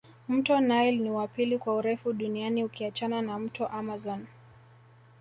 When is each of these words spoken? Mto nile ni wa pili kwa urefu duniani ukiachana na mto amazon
Mto 0.29 0.59
nile 0.59 0.91
ni 0.97 1.11
wa 1.11 1.27
pili 1.27 1.57
kwa 1.57 1.75
urefu 1.75 2.13
duniani 2.13 2.63
ukiachana 2.63 3.21
na 3.21 3.39
mto 3.39 3.67
amazon 3.67 4.25